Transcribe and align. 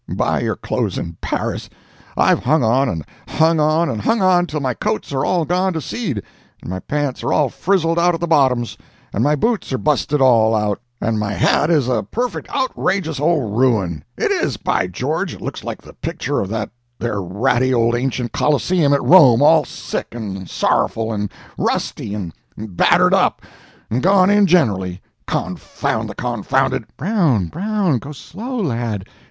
Buy 0.09 0.39
your 0.41 0.55
clothes 0.55 0.97
in 0.97 1.15
Paris! 1.21 1.69
I've 2.17 2.39
hung 2.39 2.63
on, 2.63 2.89
and 2.89 3.05
hung 3.27 3.59
on, 3.59 3.87
and 3.87 4.01
hung 4.01 4.19
on, 4.19 4.47
till 4.47 4.59
my 4.59 4.73
coats 4.73 5.11
are 5.13 5.23
all 5.23 5.45
gone 5.45 5.73
to 5.73 5.79
seed, 5.79 6.23
and 6.59 6.71
my 6.71 6.79
pants 6.79 7.21
are 7.21 7.31
all 7.31 7.49
frizzled 7.49 7.99
out 7.99 8.15
at 8.15 8.19
the 8.19 8.25
bottoms, 8.25 8.79
and 9.13 9.23
my 9.23 9.35
boots 9.35 9.71
are 9.71 9.77
busted 9.77 10.19
all 10.19 10.55
out, 10.55 10.81
and 10.99 11.19
my 11.19 11.33
hat 11.33 11.69
is 11.69 11.87
a 11.87 12.01
perfect 12.01 12.49
outrageous 12.49 13.19
old 13.19 13.55
ruin—it 13.55 14.31
is, 14.31 14.57
by 14.57 14.87
George 14.87 15.35
it 15.35 15.41
looks 15.41 15.63
like 15.63 15.83
the 15.83 15.93
picture 15.93 16.39
of 16.39 16.49
that 16.49 16.71
there 16.97 17.21
ratty 17.21 17.71
old 17.71 17.93
ancient 17.93 18.31
Colosseum 18.31 18.93
at 18.93 19.03
Rome 19.03 19.43
all 19.43 19.65
sick, 19.65 20.15
and 20.15 20.49
sorrowful, 20.49 21.13
and 21.13 21.31
rusty, 21.59 22.15
and 22.15 22.33
battered 22.57 23.13
up, 23.13 23.43
and 23.91 24.01
gone 24.01 24.31
in 24.31 24.47
generally. 24.47 24.99
Confound 25.27 26.09
the 26.09 26.15
confounded." 26.15 26.85
"Brown, 26.97 27.49
Brown, 27.49 27.99
go 27.99 28.11
slow, 28.11 28.55
lad." 28.55 29.05